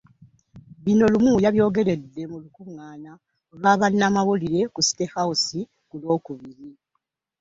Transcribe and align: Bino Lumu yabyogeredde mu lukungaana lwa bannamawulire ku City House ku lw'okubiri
Bino 0.83 1.05
Lumu 1.13 1.33
yabyogeredde 1.45 2.21
mu 2.31 2.37
lukungaana 2.43 3.11
lwa 3.57 3.71
bannamawulire 3.79 4.61
ku 4.73 4.79
City 4.87 5.05
House 5.13 5.57
ku 5.87 5.95
lw'okubiri 6.01 6.67